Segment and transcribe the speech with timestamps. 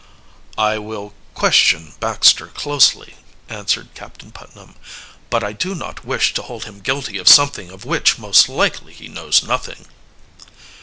[0.57, 3.17] "I will question Baxter closely,"
[3.47, 4.73] answered Captain Putnam.
[5.29, 8.93] "But I do not wish to hold him guilty of something of which most likely
[8.95, 9.85] he knows nothing."